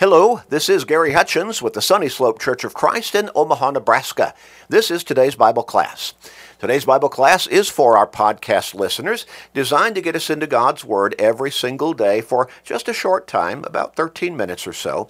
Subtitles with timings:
[0.00, 4.32] Hello, this is Gary Hutchins with the Sunny Slope Church of Christ in Omaha, Nebraska.
[4.68, 6.14] This is today's Bible class.
[6.60, 11.16] Today's Bible class is for our podcast listeners, designed to get us into God's Word
[11.18, 15.08] every single day for just a short time, about 13 minutes or so.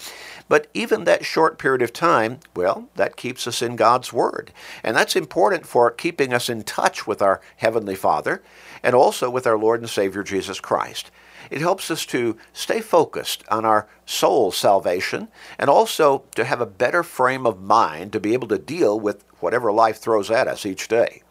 [0.49, 4.53] But even that short period of time, well, that keeps us in God's Word.
[4.83, 8.43] And that's important for keeping us in touch with our Heavenly Father
[8.83, 11.11] and also with our Lord and Savior Jesus Christ.
[11.51, 15.29] It helps us to stay focused on our soul's salvation
[15.59, 19.25] and also to have a better frame of mind to be able to deal with
[19.41, 21.23] whatever life throws at us each day.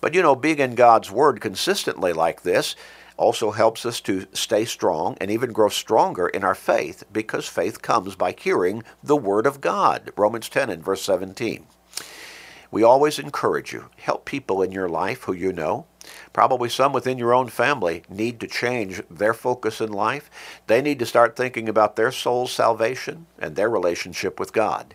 [0.00, 2.76] But you know, being in God's Word consistently like this
[3.16, 7.82] also helps us to stay strong and even grow stronger in our faith because faith
[7.82, 10.12] comes by hearing the Word of God.
[10.16, 11.66] Romans 10 and verse 17.
[12.70, 15.86] We always encourage you, help people in your life who you know
[16.32, 20.30] Probably some within your own family need to change their focus in life.
[20.66, 24.94] They need to start thinking about their soul's salvation and their relationship with God.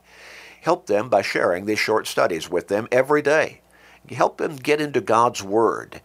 [0.61, 3.61] Help them by sharing these short studies with them every day.
[4.09, 6.01] Help them get into God's Word.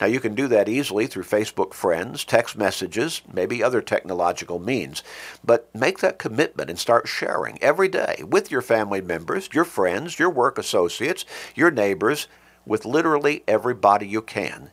[0.00, 5.02] Now, you can do that easily through Facebook friends, text messages, maybe other technological means.
[5.44, 10.18] But make that commitment and start sharing every day with your family members, your friends,
[10.18, 11.24] your work associates,
[11.54, 12.26] your neighbors,
[12.66, 14.70] with literally everybody you can.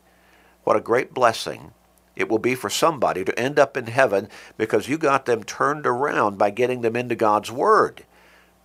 [0.64, 1.72] What a great blessing
[2.16, 5.86] it will be for somebody to end up in heaven because you got them turned
[5.86, 8.04] around by getting them into God's Word.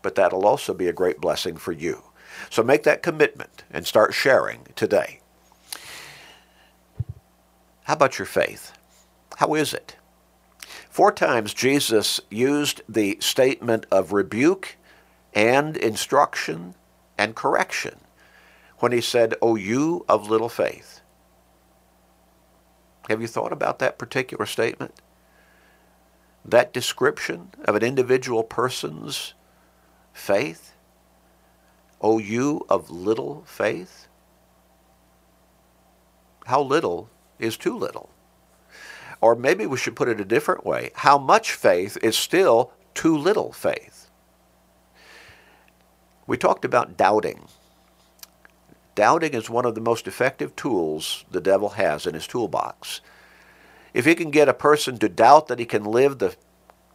[0.01, 2.03] But that'll also be a great blessing for you.
[2.49, 5.21] So make that commitment and start sharing today.
[7.83, 8.73] How about your faith?
[9.37, 9.95] How is it?
[10.89, 14.75] Four times Jesus used the statement of rebuke
[15.33, 16.75] and instruction
[17.17, 17.99] and correction
[18.85, 21.01] when he said, O you of little faith.
[23.09, 24.93] Have you thought about that particular statement?
[26.45, 29.33] That description of an individual person's
[30.13, 30.75] faith?
[31.99, 34.07] O you of little faith?
[36.45, 37.09] How little
[37.39, 38.11] is too little?
[39.19, 40.91] Or maybe we should put it a different way.
[40.93, 44.11] How much faith is still too little faith?
[46.27, 47.47] We talked about doubting
[48.95, 53.01] Doubting is one of the most effective tools the devil has in his toolbox.
[53.93, 56.35] If he can get a person to doubt that he can live the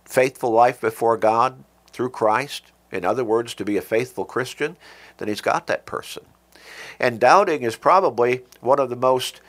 [0.06, 1.62] faithful life before God
[1.93, 4.77] through Christ, in other words, to be a faithful Christian,
[5.19, 6.25] then he's got that person.
[6.99, 9.41] And doubting is probably one of the most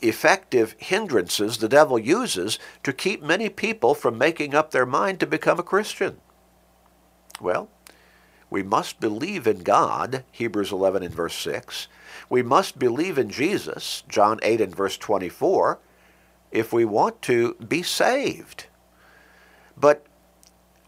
[0.00, 5.26] effective hindrances the devil uses to keep many people from making up their mind to
[5.26, 6.18] become a Christian.
[7.40, 7.68] Well,
[8.50, 11.88] we must believe in God, Hebrews 11 and verse 6.
[12.30, 15.78] We must believe in Jesus, John 8 and verse 24,
[16.50, 18.66] if we want to be saved.
[19.76, 20.06] But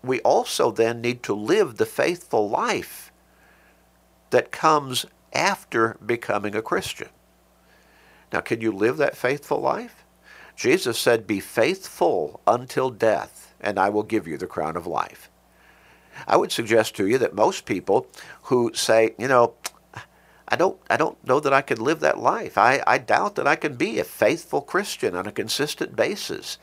[0.02, 3.12] we also then need to live the faithful life
[4.30, 7.08] that comes after becoming a Christian.
[8.32, 10.04] Now, can you live that faithful life?
[10.56, 15.30] Jesus said, Be faithful until death, and I will give you the crown of life.
[16.26, 18.06] I would suggest to you that most people
[18.44, 19.54] who say, you know,
[20.48, 22.58] I don't, I don't know that I can live that life.
[22.58, 26.58] I, I doubt that I can be a faithful Christian on a consistent basis.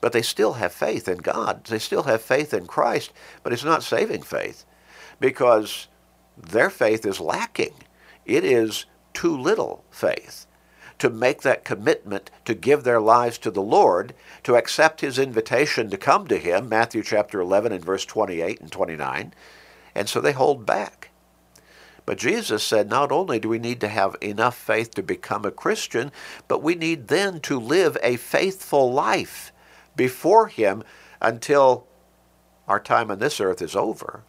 [0.00, 1.64] But they still have faith in God.
[1.64, 4.64] They still have faith in Christ, but it's not saving faith
[5.20, 5.86] because
[6.36, 7.74] their faith is lacking.
[8.26, 10.46] It is too little faith
[10.98, 15.90] to make that commitment to give their lives to the Lord, to accept his invitation
[15.90, 19.34] to come to him, Matthew chapter 11 and verse 28 and 29,
[19.94, 21.10] and so they hold back.
[22.06, 25.50] But Jesus said not only do we need to have enough faith to become a
[25.50, 26.12] Christian,
[26.48, 29.52] but we need then to live a faithful life
[29.96, 30.82] before him
[31.20, 31.86] until
[32.68, 34.22] our time on this earth is over.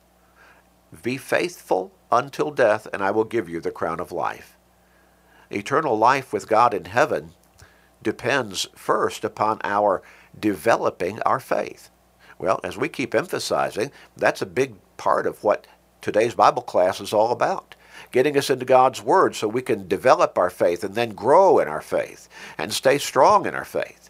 [1.03, 4.54] Be faithful until death, and I will give you the crown of life
[5.51, 7.33] eternal life with God in heaven
[8.01, 10.01] depends first upon our
[10.39, 11.89] developing our faith.
[12.37, 15.67] Well, as we keep emphasizing, that's a big part of what
[16.01, 17.75] today's Bible class is all about.
[18.11, 21.67] Getting us into God's Word so we can develop our faith and then grow in
[21.67, 22.27] our faith
[22.57, 24.09] and stay strong in our faith.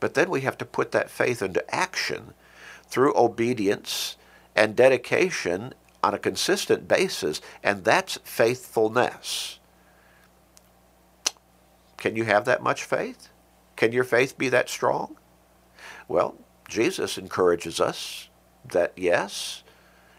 [0.00, 2.34] But then we have to put that faith into action
[2.86, 4.16] through obedience
[4.54, 9.58] and dedication on a consistent basis, and that's faithfulness.
[11.96, 13.28] Can you have that much faith?
[13.76, 15.16] Can your faith be that strong?
[16.08, 16.36] Well,
[16.68, 18.28] Jesus encourages us
[18.64, 19.62] that yes,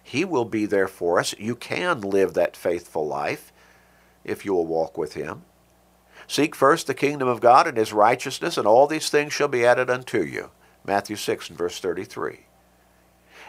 [0.03, 1.35] He will be there for us.
[1.37, 3.51] You can live that faithful life
[4.23, 5.43] if you will walk with Him.
[6.27, 9.65] Seek first the kingdom of God and His righteousness, and all these things shall be
[9.65, 10.51] added unto you.
[10.85, 12.45] Matthew 6 and verse 33.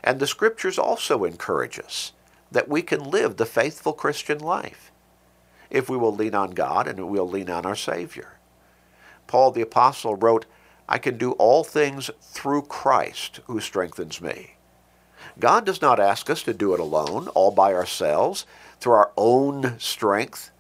[0.03, 2.13] And the scriptures also encourage us
[2.51, 4.93] that we can live the faithful Christian life
[5.71, 8.39] if we will lean on God and we'll lean on our Savior.
[9.27, 10.47] Paul the Apostle wrote,
[10.89, 14.55] I can do all things through Christ who strengthens me.
[15.39, 18.47] God does not ask us to do it alone, all by ourselves,
[18.81, 20.51] through our own strength,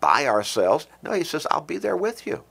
[0.00, 0.86] by ourselves.
[1.02, 2.44] No, he says, I'll be there with you.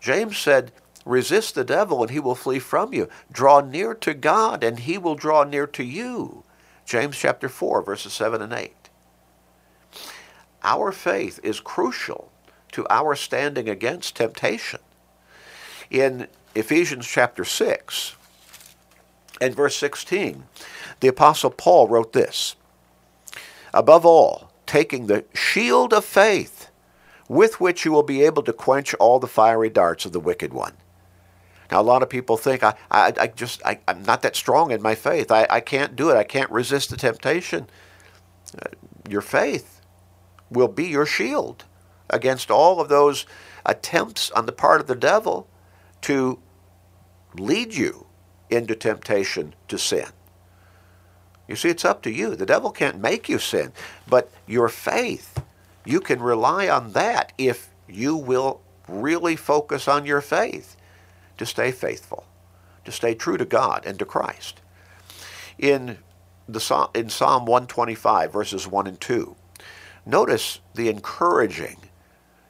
[0.00, 0.72] James said,
[1.04, 3.08] Resist the devil and he will flee from you.
[3.32, 6.44] Draw near to God and he will draw near to you.
[6.84, 8.79] James chapter 4, verses 7 and 8.
[10.62, 12.30] Our faith is crucial
[12.72, 14.80] to our standing against temptation.
[15.90, 18.16] In Ephesians chapter 6
[19.40, 20.44] and verse 16,
[21.00, 22.56] the Apostle Paul wrote this
[23.72, 26.70] Above all, taking the shield of faith,
[27.28, 30.52] with which you will be able to quench all the fiery darts of the wicked
[30.52, 30.74] one.
[31.70, 34.72] Now, a lot of people think I, I, I just I, am not that strong
[34.72, 35.30] in my faith.
[35.30, 36.16] I, I can't do it.
[36.16, 37.68] I can't resist the temptation.
[38.60, 38.66] Uh,
[39.08, 39.79] your faith
[40.50, 41.64] will be your shield
[42.08, 43.26] against all of those
[43.64, 45.46] attempts on the part of the devil
[46.02, 46.38] to
[47.34, 48.06] lead you
[48.48, 50.06] into temptation to sin.
[51.46, 52.36] You see, it's up to you.
[52.36, 53.72] The devil can't make you sin,
[54.08, 55.42] but your faith,
[55.84, 60.76] you can rely on that if you will really focus on your faith
[61.38, 62.26] to stay faithful,
[62.84, 64.60] to stay true to God and to Christ.
[65.58, 65.98] In,
[66.48, 69.36] the, in Psalm 125, verses 1 and 2,
[70.06, 71.76] notice the encouraging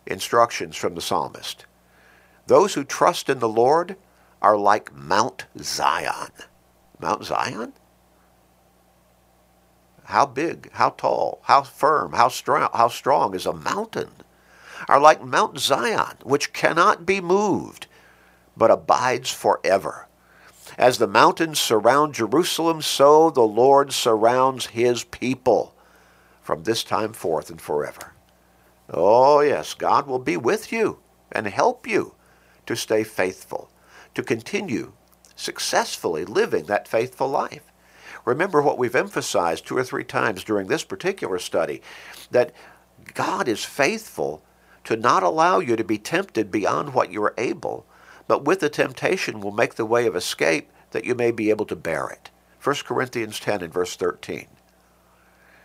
[0.06, 1.66] instructions from the psalmist.
[2.46, 3.96] Those who trust in the Lord
[4.42, 6.32] are like Mount Zion.
[6.98, 7.72] Mount Zion?
[10.04, 14.10] How big, how tall, how firm, how strong, how strong is a mountain?
[14.88, 17.86] Are like Mount Zion, which cannot be moved,
[18.56, 20.08] but abides forever.
[20.76, 25.74] As the mountains surround Jerusalem, so the Lord surrounds his people
[26.50, 28.12] from this time forth and forever.
[28.92, 30.98] Oh, yes, God will be with you
[31.30, 32.16] and help you
[32.66, 33.70] to stay faithful
[34.16, 34.94] to continue
[35.36, 37.62] successfully living that faithful life.
[38.24, 41.82] Remember what we've emphasized two or three times during this particular study
[42.32, 42.52] that
[43.14, 44.42] God is faithful
[44.82, 47.86] to not allow you to be tempted beyond what you are able,
[48.26, 51.66] but with the temptation will make the way of escape that you may be able
[51.66, 52.30] to bear it.
[52.60, 54.48] 1 Corinthians 10 and verse 13.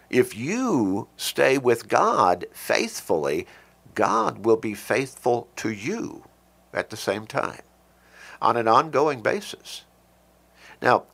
[0.09, 3.47] If you stay with God faithfully,
[3.95, 6.25] God will be faithful to you
[6.73, 7.61] at the same time
[8.41, 9.85] on an ongoing basis.
[10.81, 11.05] Now,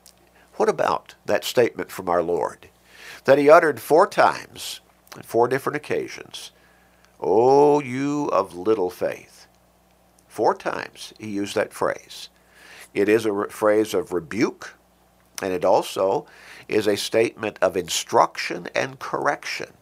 [0.56, 2.70] what about that statement from our Lord
[3.26, 4.82] that he uttered four times
[5.16, 6.52] on four different occasions?
[7.20, 9.48] Oh, you of little faith.
[10.28, 12.30] Four times he used that phrase.
[12.94, 14.76] It is a phrase of rebuke,
[15.42, 16.26] and it also
[16.72, 19.74] is a statement of instruction and correction.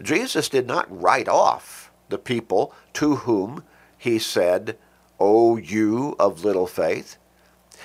[0.00, 3.64] Jesus did not write off the people to whom
[3.96, 4.76] he said,
[5.20, 7.16] O you of little faith.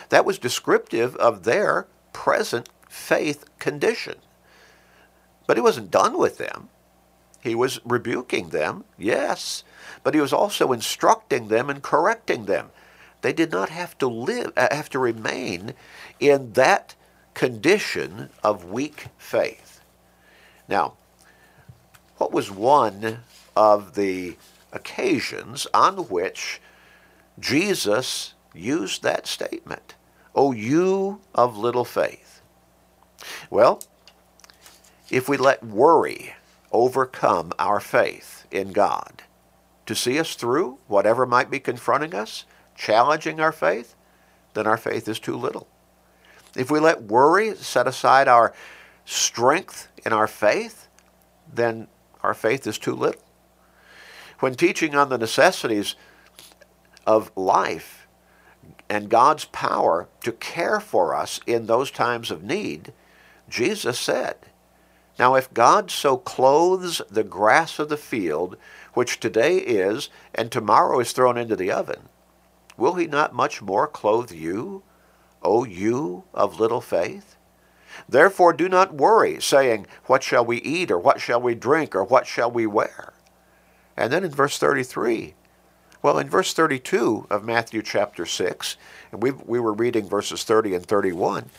[0.09, 4.15] That was descriptive of their present faith condition.
[5.45, 6.69] But he wasn't done with them.
[7.39, 9.63] He was rebuking them, yes,
[10.03, 12.71] but he was also instructing them and correcting them.
[13.21, 15.73] They did not have to live, uh, have to remain
[16.19, 16.95] in that
[17.37, 19.81] condition of weak faith.
[20.67, 20.93] Now,
[22.17, 23.19] what was one
[23.55, 24.37] of the
[24.71, 26.59] occasions on which
[27.39, 29.93] Jesus used that statement.
[30.33, 32.41] O you of little faith.
[33.51, 33.83] Well,
[35.11, 36.33] if we let worry
[36.71, 39.21] overcome our faith in God
[39.85, 43.95] to see us through whatever might be confronting us, challenging our faith,
[44.55, 45.67] then our faith is too little.
[46.57, 48.51] If we let worry set aside our
[49.05, 50.87] strength in our faith,
[51.53, 51.87] then
[52.23, 53.21] our faith is too little.
[54.39, 55.95] When teaching on the necessities
[57.05, 58.07] of life
[58.89, 62.91] and God's power to care for us in those times of need,
[63.47, 64.35] Jesus said,
[65.19, 68.57] Now if God so clothes the grass of the field,
[68.93, 72.09] which today is and tomorrow is thrown into the oven,
[72.77, 74.83] will he not much more clothe you,
[75.41, 77.35] O you of little faith?
[78.07, 82.03] Therefore do not worry, saying, What shall we eat, or what shall we drink, or
[82.03, 83.13] what shall we wear?
[83.95, 85.33] And then in verse 33,
[86.01, 88.77] well, in verse 32 of Matthew chapter 6,
[89.11, 91.49] and we, we were reading verses 30 and 31,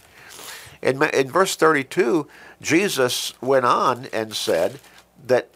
[0.81, 2.29] in, in verse 32,
[2.63, 4.79] Jesus went on and said
[5.27, 5.49] that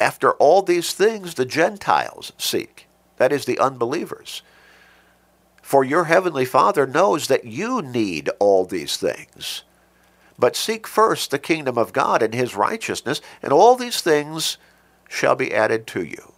[0.00, 4.42] after all these things the Gentiles seek, that is, the unbelievers.
[5.64, 9.62] For your heavenly Father knows that you need all these things.
[10.38, 14.58] But seek first the kingdom of God and his righteousness, and all these things
[15.08, 16.34] shall be added to you.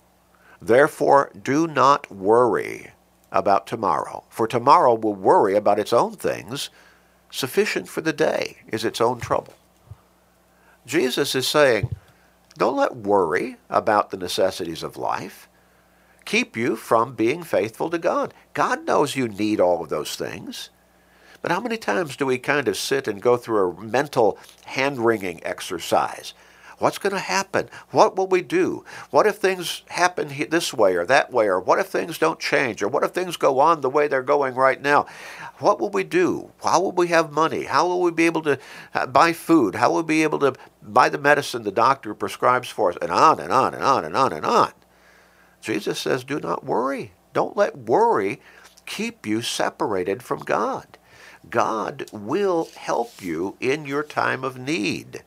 [0.63, 2.93] Therefore, do not worry
[3.33, 6.71] about tomorrow, for tomorrow will worry about its own things.
[7.29, 9.55] Sufficient for the day is its own trouble.
[10.87, 11.91] Jesus is saying,
[12.57, 15.49] don't let worry about the necessities of life
[16.27, 18.35] keep you from being faithful to God.
[18.53, 20.69] God knows you need all of those things.
[21.41, 24.99] But how many times do we kind of sit and go through a mental hand
[24.99, 26.35] wringing exercise?
[26.79, 27.71] What's going to happen?
[27.91, 28.85] What will we do?
[29.11, 31.47] What if things happen this way or that way?
[31.47, 32.83] Or what if things don't change?
[32.83, 35.07] Or what if things go on the way they're going right now?
[35.59, 36.51] What will we do?
[36.63, 37.65] How will we have money?
[37.65, 38.59] How will we be able to
[38.93, 39.77] uh, buy food?
[39.77, 42.99] How will we be able to buy the medicine the doctor prescribes for us?
[43.01, 44.73] And on and on and on and on and on.
[45.61, 47.13] Jesus says, do not worry.
[47.33, 48.41] Don't let worry
[48.87, 50.99] keep you separated from God.
[51.51, 55.23] God will help you in your time of need.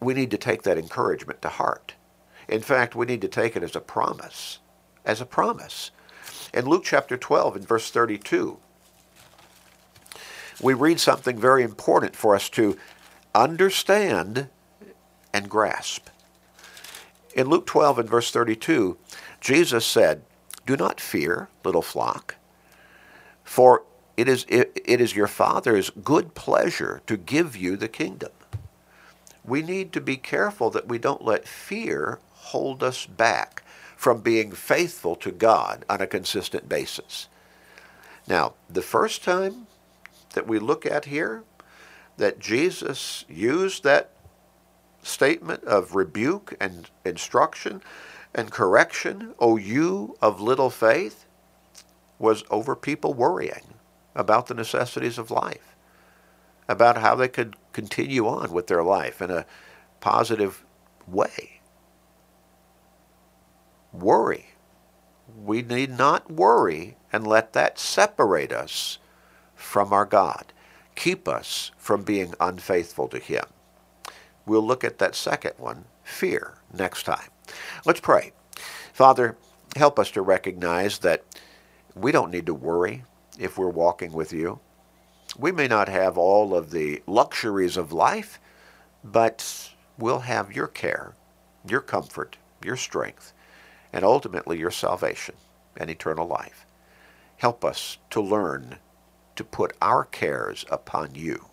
[0.00, 1.94] We need to take that encouragement to heart.
[2.48, 4.58] In fact, we need to take it as a promise.
[5.04, 5.90] As a promise.
[6.52, 8.58] In Luke chapter 12 and verse 32,
[10.60, 12.76] we read something very important for us to
[13.34, 14.48] understand
[15.32, 16.08] and grasp.
[17.34, 18.96] In Luke 12 and verse 32,
[19.40, 20.22] Jesus said,
[20.66, 22.36] Do not fear, little flock,
[23.44, 23.84] for
[24.16, 28.32] it is, it, it is your Father's good pleasure to give you the kingdom.
[29.44, 33.62] We need to be careful that we don't let fear hold us back
[33.96, 37.28] from being faithful to God on a consistent basis.
[38.26, 39.66] Now, the first time
[40.34, 41.44] that we look at here
[42.16, 44.10] that Jesus used that
[45.02, 47.82] statement of rebuke and instruction
[48.34, 51.26] and correction, O you of little faith,
[52.18, 53.74] was over people worrying
[54.14, 55.74] about the necessities of life,
[56.68, 59.46] about how they could continue on with their life in a
[60.00, 60.64] positive
[61.06, 61.60] way.
[63.92, 64.46] Worry.
[65.44, 68.98] We need not worry and let that separate us
[69.54, 70.52] from our God,
[70.94, 73.44] keep us from being unfaithful to Him.
[74.46, 77.28] We'll look at that second one, fear, next time.
[77.84, 78.32] Let's pray.
[78.92, 79.36] Father,
[79.76, 81.24] help us to recognize that
[81.94, 83.04] we don't need to worry
[83.38, 84.60] if we're walking with you.
[85.38, 88.40] We may not have all of the luxuries of life,
[89.04, 91.14] but we'll have your care,
[91.66, 93.32] your comfort, your strength,
[93.92, 95.34] and ultimately your salvation
[95.76, 96.66] and eternal life.
[97.36, 98.76] Help us to learn
[99.36, 101.49] to put our cares upon you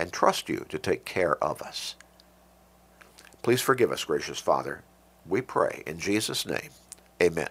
[0.00, 1.94] and trust you to take care of us.
[3.42, 4.82] Please forgive us, gracious Father.
[5.26, 6.70] We pray in Jesus' name.
[7.22, 7.50] Amen.